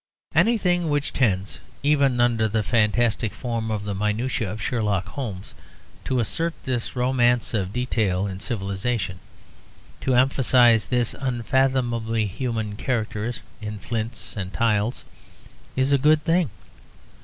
[0.33, 5.53] Anything which tends, even under the fantastic form of the minutiae of Sherlock Holmes,
[6.05, 9.19] to assert this romance of detail in civilization,
[9.99, 15.05] to emphasize this unfathomably human character in flints and tiles,
[15.75, 16.49] is a good thing.